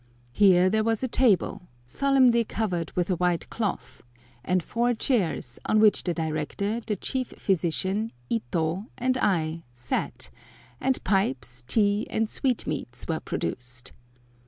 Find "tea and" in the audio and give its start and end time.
11.67-12.27